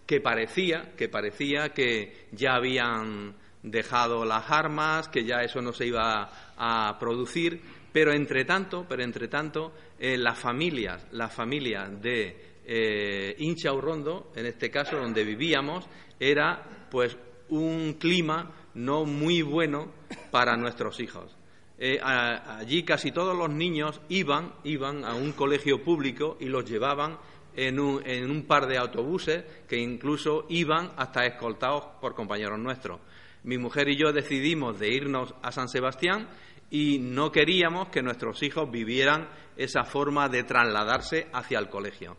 [0.06, 5.86] que parecía que parecía que ya habían dejado las armas, que ya eso no se
[5.86, 7.60] iba a, producir,
[7.92, 14.70] pero entre tanto, pero entre tanto, eh, las familias, las familias de eh, en este
[14.70, 15.86] caso donde vivíamos,
[16.18, 17.16] era pues
[17.48, 19.92] un clima no muy bueno
[20.30, 21.36] para nuestros hijos.
[21.78, 27.18] Eh, allí casi todos los niños iban, iban a un colegio público y los llevaban
[27.56, 33.00] en un, par de autobuses que incluso iban hasta escoltados por compañeros nuestros.
[33.44, 36.28] Mi mujer y yo decidimos de irnos a San Sebastián
[36.70, 42.16] y no queríamos que nuestros hijos vivieran esa forma de trasladarse hacia el colegio.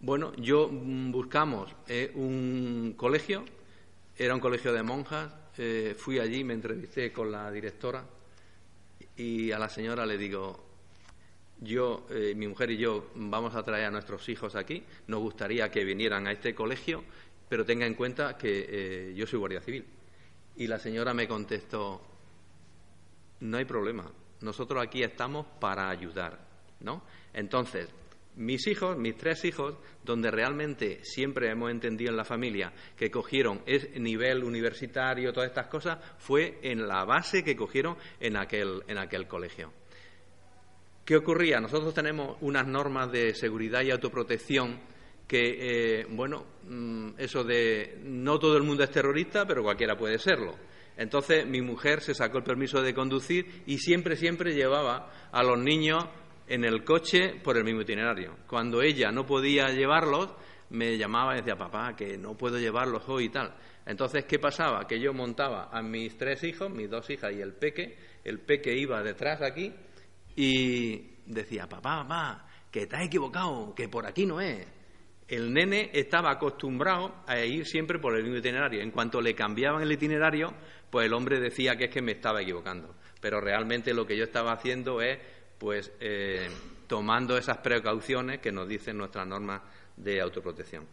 [0.00, 3.44] Bueno, yo mm, buscamos eh, un colegio
[4.16, 5.32] Era un colegio de monjas.
[5.58, 8.04] eh, fui allí, me entrevisté con la directora
[9.16, 10.67] y a la señora le digo,
[11.60, 14.84] yo, eh, mi mujer y yo vamos a traer a nuestros hijos aquí.
[15.06, 17.04] Nos gustaría que vinieran a este colegio,
[17.48, 19.84] pero tenga en cuenta que eh, yo soy guardia civil.
[20.56, 22.00] Y la señora me contestó,
[23.40, 24.10] no hay problema.
[24.40, 26.38] Nosotros aquí estamos para ayudar,
[26.80, 27.02] ¿no?
[27.32, 27.88] Entonces,
[28.36, 33.62] mis hijos, mis tres hijos, donde realmente siempre hemos entendido en la familia que cogieron
[33.66, 38.98] ese nivel universitario, todas estas cosas, fue en la base que cogieron en aquel, en
[38.98, 39.72] aquel colegio.
[41.08, 41.58] ¿Qué ocurría?
[41.58, 44.78] Nosotros tenemos unas normas de seguridad y autoprotección
[45.26, 50.18] que, eh, bueno, mm, eso de no todo el mundo es terrorista, pero cualquiera puede
[50.18, 50.54] serlo.
[50.98, 55.58] Entonces mi mujer se sacó el permiso de conducir y siempre, siempre llevaba a los
[55.58, 56.04] niños
[56.46, 58.36] en el coche por el mismo itinerario.
[58.46, 60.28] Cuando ella no podía llevarlos,
[60.68, 63.54] me llamaba y decía, papá, que no puedo llevarlos hoy y tal.
[63.86, 64.86] Entonces, ¿qué pasaba?
[64.86, 68.76] Que yo montaba a mis tres hijos, mis dos hijas y el peque, el peque
[68.76, 69.72] iba detrás aquí
[70.40, 74.64] y decía, papá, papá, que has equivocado, que por aquí no es.
[75.26, 78.80] El nene estaba acostumbrado a ir siempre por el mismo itinerario.
[78.80, 80.54] En cuanto le cambiaban el itinerario,
[80.90, 82.94] pues el hombre decía que es que me estaba equivocando.
[83.20, 85.18] Pero realmente lo que yo estaba haciendo es,
[85.58, 86.48] pues, eh,
[86.86, 89.62] tomando esas precauciones que nos dicen nuestras normas
[89.96, 90.86] de autoprotección.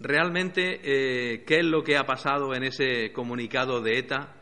[0.00, 4.36] Realmente, eh, ¿qué es lo que ha pasado en ese comunicado de ETA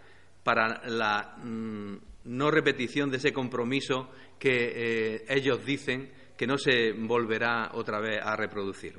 [0.44, 6.92] para la mm, no repetición de ese compromiso que eh, ellos dicen que no se
[6.92, 8.94] volverá otra vez a reproducir?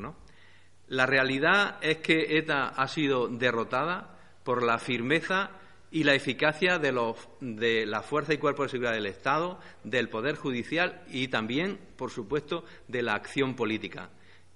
[0.88, 5.52] La realidad es que ETA ha sido derrotada por la firmeza
[5.92, 10.10] y la eficacia de, los, de la Fuerza y Cuerpo de Seguridad del Estado, del
[10.10, 14.10] Poder Judicial y también, por supuesto, de la acción política.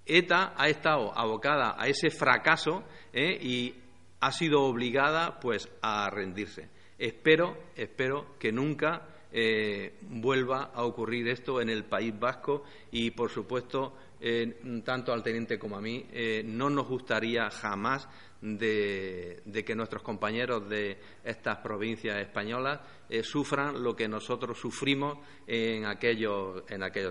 [0.05, 3.37] ETA ha estado abocada a ese fracaso ¿eh?
[3.41, 3.75] y
[4.19, 6.69] ha sido obligada pues a rendirse.
[6.99, 13.29] Espero, espero que nunca eh, vuelva a ocurrir esto en el País Vasco y, por
[13.29, 18.09] supuesto, eh, tanto al teniente como a mí, eh, no nos gustaría jamás
[18.41, 22.81] de, que nuestros compañeros de estas provincias españolas
[23.21, 26.63] sufran lo que nosotros sufrimos en aquellos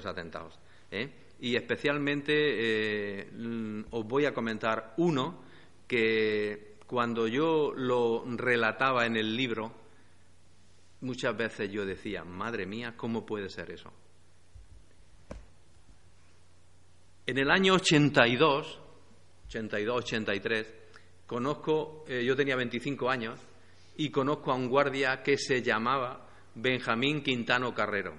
[0.07, 0.59] atentados.
[1.41, 3.29] Y especialmente
[3.91, 5.43] os voy a comentar uno
[5.87, 9.75] que cuando yo lo relataba en el libro,
[11.03, 13.93] muchas veces yo decía, madre mía, ¿cómo puede ser eso?
[17.27, 18.81] En el año 82,
[19.49, 20.75] 82, 83,
[21.27, 23.39] conozco, eh, yo tenía 25 años,
[23.99, 28.15] y conozco a un guardia que se llamaba Benjamín Quintano Carrero.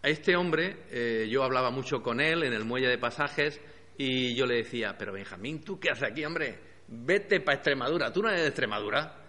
[0.00, 3.60] A este hombre, eh, yo hablaba mucho con él en el muelle de pasajes
[3.98, 6.58] y yo le decía, pero Benjamín, ¿tú qué haces aquí, hombre?
[6.88, 9.24] Vete para Extremadura, ¿tú no eres de Extremadura?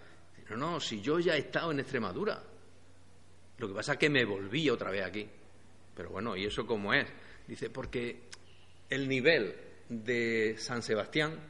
[0.50, 2.42] No, no, si yo ya he estado en Extremadura.
[3.58, 5.28] Lo que pasa es que me volví otra vez aquí.
[5.94, 7.06] Pero bueno, ¿y eso cómo es?
[7.46, 8.28] Dice, porque
[8.88, 9.54] el nivel
[9.88, 11.40] de San Sebastián,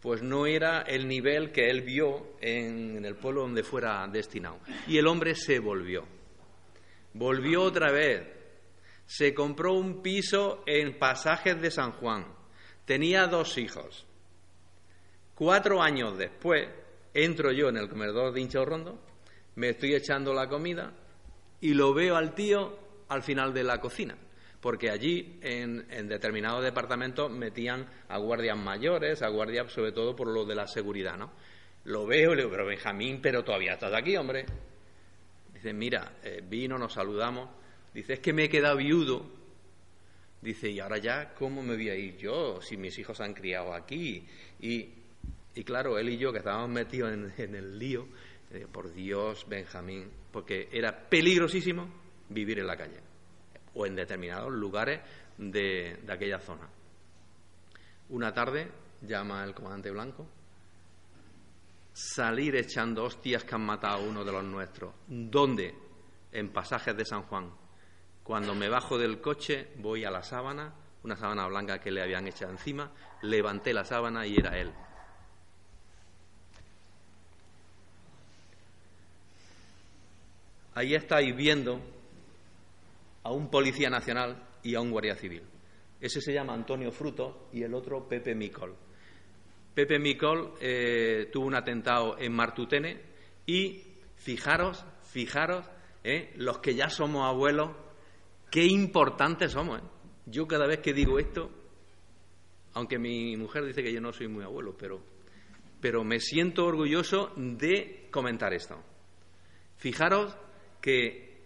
[0.00, 4.60] pues no era el nivel que él vio en, en el pueblo donde fuera destinado.
[4.86, 6.06] Y el hombre se volvió.
[7.14, 8.28] Volvió otra vez.
[9.06, 12.33] Se compró un piso en Pasajes de San Juan.
[12.84, 14.06] Tenía dos hijos.
[15.34, 16.68] Cuatro años después,
[17.12, 19.00] entro yo en el comedor de Hincha Rondo,
[19.56, 20.92] me estoy echando la comida
[21.60, 24.16] y lo veo al tío al final de la cocina
[24.64, 30.26] porque allí en, en, determinados departamentos metían a guardias mayores, a guardias sobre todo por
[30.26, 31.32] lo de la seguridad, ¿no?
[31.84, 34.46] Lo veo y le digo, pero Benjamín, pero todavía estás aquí, hombre.
[35.52, 37.50] Dice, mira, eh, vino, nos saludamos.
[37.92, 39.26] Dice, es que me he quedado viudo.
[40.44, 43.72] Dice, y ahora ya, ¿cómo me voy a ir yo si mis hijos han criado
[43.72, 44.28] aquí?
[44.60, 44.90] Y,
[45.54, 48.06] y claro, él y yo que estábamos metidos en, el lío,
[48.50, 51.88] digo, por Dios, Benjamín, porque era peligrosísimo
[52.28, 53.00] vivir en la calle
[53.72, 55.00] o en determinados lugares
[55.38, 56.68] de, de aquella zona.
[58.10, 58.68] Una tarde
[59.00, 60.28] llama el comandante Blanco,
[61.90, 64.92] salir echando hostias que han matado a uno de los nuestros.
[65.06, 65.74] ¿Dónde?
[66.32, 67.63] En pasajes de San Juan.
[68.24, 70.72] Cuando me bajo del coche, voy a la sábana,
[71.02, 74.72] una sábana blanca que le habían echado encima, levanté la sábana y era él.
[80.74, 81.80] Ahí estáis viendo
[83.22, 85.42] a un policía nacional y a un guardia civil.
[86.00, 88.74] Ese se llama Antonio Fruto y el otro Pepe Micol.
[89.74, 93.00] Pepe Micol eh, tuvo un atentado en Martutene
[93.46, 93.82] y
[94.16, 95.66] fijaros, fijaros,
[96.02, 97.70] eh, los que ya somos abuelos,
[98.54, 99.80] qué importantes somos.
[99.80, 99.82] Eh.
[100.26, 101.50] Yo cada vez que digo esto,
[102.74, 105.02] aunque mi mujer dice que yo no soy muy abuelo, pero,
[105.80, 108.80] pero me siento orgulloso de comentar esto.
[109.76, 110.36] Fijaros
[110.80, 111.42] que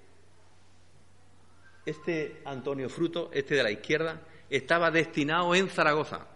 [1.87, 6.29] este Antonio Fruto, este de la izquierda, estaba destinado en Zaragoza,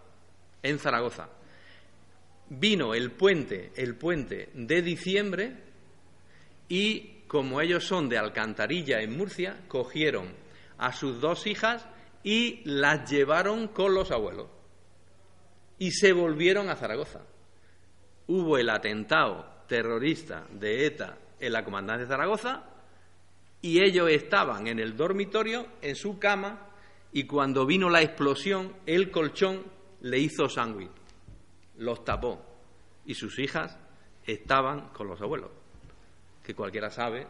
[0.63, 1.29] en Zaragoza.
[2.49, 5.55] Vino el puente, el puente de diciembre
[6.67, 10.41] y como ellos son de Alcantarilla en Murcia, cogieron
[10.77, 11.87] a sus dos hijas
[12.23, 14.47] y las llevaron con los abuelos
[15.77, 17.21] y se volvieron a Zaragoza.
[18.27, 22.63] Hubo el atentado terrorista de ETA en la comandancia de Zaragoza
[23.61, 26.69] y ellos estaban en el dormitorio, en su cama,
[27.13, 29.63] y cuando vino la explosión, el colchón
[30.01, 30.91] le hizo sándwich,
[31.77, 32.41] los tapó,
[33.05, 33.77] y sus hijas
[34.25, 35.51] estaban con los abuelos,
[36.43, 37.25] que cualquiera sabe,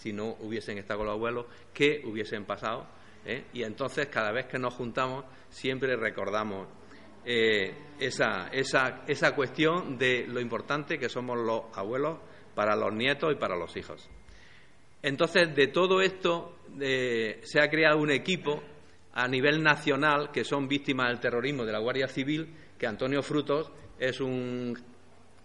[0.00, 2.86] si no hubiesen estado con los abuelos, qué hubiesen pasado.
[3.26, 3.44] ¿eh?
[3.52, 6.66] Y entonces, cada vez que nos juntamos, siempre recordamos
[7.24, 12.18] eh, esa, esa, esa cuestión de lo importante que somos los abuelos
[12.54, 14.08] para los nietos y para los hijos.
[15.02, 18.62] Entonces, de todo esto eh, se ha creado un equipo
[19.12, 23.70] a nivel nacional que son víctimas del terrorismo de la Guardia Civil, que Antonio Frutos
[23.98, 24.78] es un,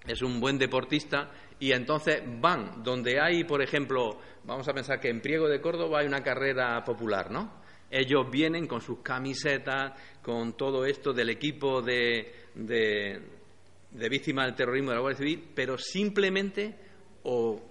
[0.07, 1.29] es un buen deportista
[1.59, 5.99] y entonces van donde hay, por ejemplo, vamos a pensar que en Priego de Córdoba
[5.99, 7.63] hay una carrera popular, ¿no?
[7.89, 14.89] Ellos vienen con sus camisetas, con todo esto del equipo de, de, víctimas del terrorismo
[14.89, 16.75] de la Guardia Civil, pero simplemente,
[17.23, 17.61] o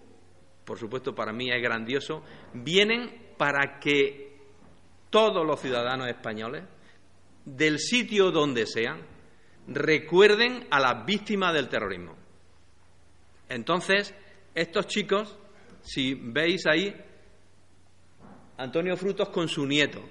[0.64, 2.22] por supuesto para mí es grandioso,
[2.54, 4.38] vienen para que
[5.10, 6.64] todos los ciudadanos españoles,
[7.44, 9.02] del sitio donde sean,
[9.66, 12.23] recuerden a las víctimas del terrorismo.
[13.54, 14.12] Entonces,
[14.52, 15.38] estos chicos,
[15.80, 16.92] si veis ahí,
[18.56, 20.02] Antonio Frutos con su nieto,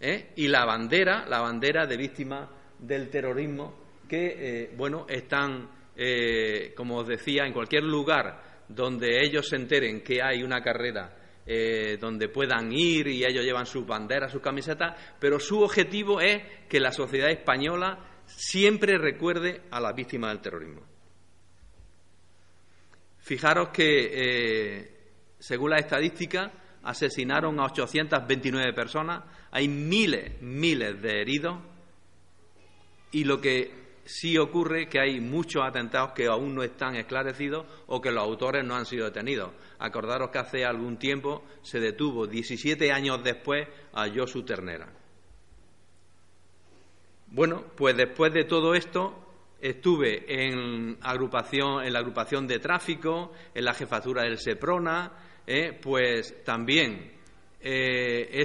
[0.00, 0.32] ¿eh?
[0.36, 3.74] y la bandera, la bandera de víctimas del terrorismo,
[4.08, 10.00] que, eh, bueno, están, eh, como os decía, en cualquier lugar donde ellos se enteren
[10.00, 11.14] que hay una carrera
[11.98, 16.78] donde puedan ir y ellos llevan sus banderas, sus camisetas, pero su objetivo es que
[16.78, 20.97] la sociedad española siempre recuerde a las víctimas del terrorismo.
[23.28, 24.88] Fijaros que,
[25.38, 26.50] según las estadísticas,
[26.82, 31.58] asesinaron a 829 personas, hay miles, miles de heridos
[33.12, 37.66] y lo que sí ocurre es que hay muchos atentados que aún no están esclarecidos
[37.88, 39.52] o que los autores no han sido detenidos.
[39.78, 44.90] Acordaros que hace algún tiempo se detuvo, 17 años después, a Josu Ternera.
[47.26, 49.27] Bueno, pues después de todo esto
[49.60, 55.12] estuve en, agrupación, en la agrupación de tráfico, en la jefatura del SEPRONA,
[55.46, 57.12] eh, pues también
[57.60, 58.44] eh,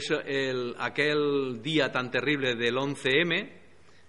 [0.79, 3.51] aquel día tan terrible del 11M,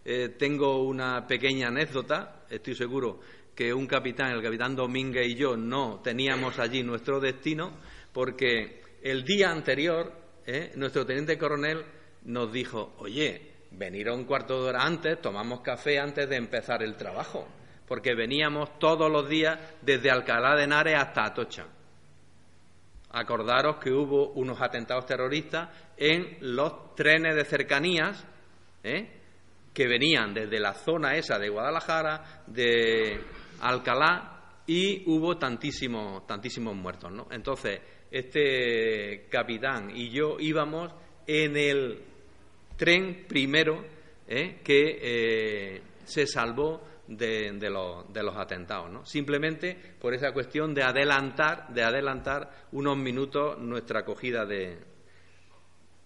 [0.06, 3.20] eh, tengo una pequeña anécdota, estoy seguro
[3.54, 7.78] que un capitán, el capitán Domínguez y yo no teníamos allí nuestro destino,
[8.12, 10.12] porque el día anterior
[10.76, 11.84] nuestro teniente coronel
[12.24, 16.82] nos dijo, oye, venir a un cuarto de hora antes, tomamos café antes de empezar
[16.82, 17.46] el trabajo,
[17.86, 21.66] porque veníamos todos los días desde Alcalá de Henares hasta Atocha.
[23.10, 28.26] Acordaros que hubo unos atentados terroristas en los trenes de cercanías
[28.82, 29.20] ¿eh?
[29.72, 33.20] que venían desde la zona esa de Guadalajara, de
[33.60, 34.34] Alcalá,
[34.66, 37.12] y hubo tantísimos, tantísimos muertos.
[37.30, 40.92] Entonces, este capitán y yo íbamos
[41.26, 42.13] en el
[42.76, 43.84] tren primero
[44.26, 44.60] ¿eh?
[44.62, 49.04] que eh, se salvó de, los, atentados, ¿no?
[49.04, 54.78] Simplemente por esa cuestión de adelantar, de adelantar unos minutos nuestra acogida de,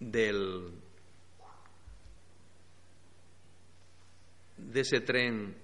[0.01, 0.73] del,
[4.57, 5.57] de ese tren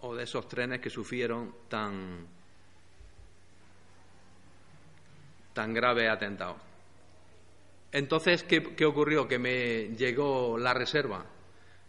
[0.00, 2.26] o de esos trenes que sufrieron tan,
[5.52, 6.75] tan graves atentados.
[7.92, 9.26] Entonces, ¿qué, ocurrió?
[9.26, 11.26] Que me llegó la reserva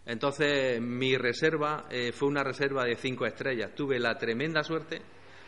[0.08, 3.76] entonces, mi reserva eh, fue una reserva de cinco estrellas.
[3.76, 5.02] Tuve la tremenda suerte,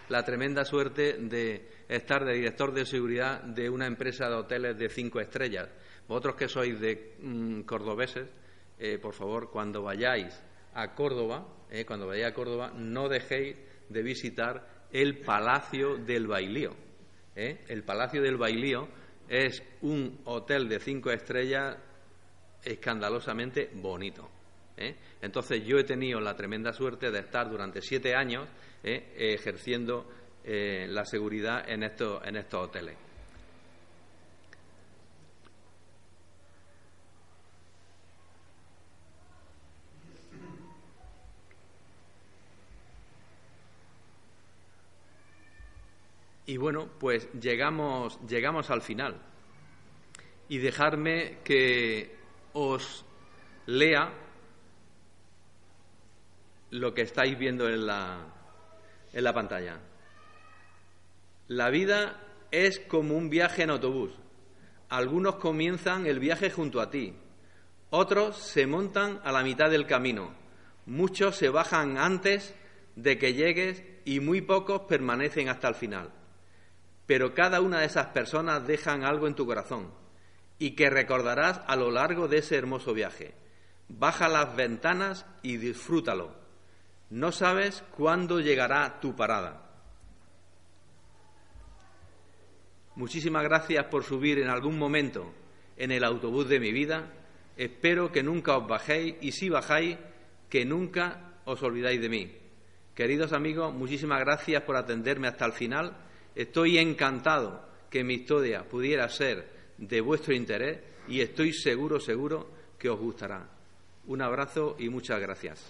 [0.09, 4.89] la tremenda suerte de estar de director de seguridad de una empresa de hoteles de
[4.89, 5.69] cinco estrellas.
[6.09, 8.29] Vosotros que sois de mm, cordobeses,
[8.77, 10.43] eh, por favor, cuando vayáis
[10.73, 13.55] a Córdoba, eh, cuando vayáis a Córdoba, no dejéis
[13.87, 16.75] de visitar el Palacio del Bailío.
[17.35, 18.89] El Palacio del Bailío
[19.29, 21.77] es un hotel de cinco estrellas
[22.63, 24.27] escandalosamente bonito.
[24.75, 24.95] ¿eh?
[25.21, 28.47] Entonces yo he tenido la tremenda suerte de estar durante siete años
[28.83, 29.13] ¿eh?
[29.15, 30.09] ejerciendo
[30.43, 33.08] eh, la seguridad en estos, en estos hoteles.
[46.57, 49.21] Bueno, pues llegamos, llegamos al final.
[50.47, 52.15] Y dejarme que
[52.53, 53.05] os
[53.65, 54.11] lea
[56.71, 58.25] lo que estáis viendo en la,
[59.13, 59.79] en la pantalla.
[61.47, 62.19] La vida
[62.51, 64.11] es como un viaje en autobús.
[64.89, 67.15] Algunos comienzan el viaje junto a ti,
[67.91, 70.33] otros se montan a la mitad del camino,
[70.85, 72.55] muchos se bajan antes
[72.95, 76.11] de que llegues y muy pocos permanecen hasta el final.
[77.09, 79.91] Pero cada una de esas personas dejan algo en tu corazón
[80.59, 83.33] y que recordarás a lo largo de ese hermoso viaje.
[83.87, 86.35] Baja las ventanas y disfrútalo.
[87.09, 89.71] No sabes cuándo llegará tu parada.
[92.93, 95.33] Muchísimas gracias por subir en algún momento
[95.77, 97.11] en el autobús de mi vida.
[97.57, 99.97] Espero que nunca os bajéis y si bajáis,
[100.47, 102.37] que nunca os olvidáis de mí.
[102.93, 106.05] Queridos amigos, muchísimas gracias por atenderme hasta el final.
[106.39, 109.45] Estoy encantado que mi historia pudiera ser
[109.77, 110.79] de vuestro interés
[111.09, 113.45] y estoy seguro, seguro que os gustará.
[114.07, 115.69] Un abrazo y muchas gracias.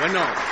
[0.00, 0.44] Bueno,